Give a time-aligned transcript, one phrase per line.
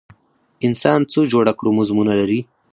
[0.67, 2.39] انسان څو جوړه کروموزومونه لري؟